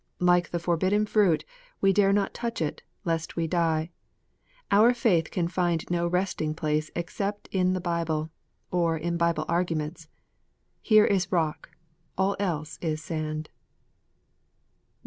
Like 0.17 0.49
the 0.49 0.57
forbidden 0.57 1.05
fruit, 1.05 1.45
we 1.79 1.93
dare 1.93 2.11
not 2.11 2.33
touch 2.33 2.59
it, 2.59 2.81
lest 3.05 3.35
we 3.35 3.45
die. 3.45 3.91
Our 4.71 4.95
faith 4.95 5.29
can 5.29 5.47
find 5.47 5.85
no 5.91 6.07
resting 6.07 6.55
place 6.55 6.89
except 6.95 7.47
in 7.51 7.73
the 7.73 7.79
Bible, 7.81 8.31
or 8.71 8.97
in 8.97 9.15
Bible 9.15 9.45
arguments. 9.47 10.07
Here 10.81 11.05
is 11.05 11.31
rock: 11.31 11.69
all 12.17 12.35
else 12.39 12.79
is 12.81 12.99
sand. 12.99 13.51